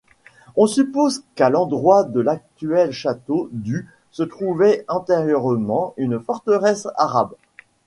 On 0.55 0.65
suppose 0.65 1.21
qu'à 1.35 1.51
l'endroit 1.51 2.03
de 2.05 2.21
l'actuel 2.21 2.89
château 2.89 3.49
du 3.51 3.87
se 4.09 4.23
trouvait 4.23 4.83
antérieurement 4.87 5.93
une 5.95 6.19
forteresse 6.19 6.87
arabe. 6.97 7.35